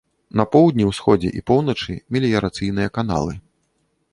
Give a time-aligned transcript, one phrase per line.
[0.39, 3.33] На поўдні, усходзе і поўначы меліярацыйныя каналы.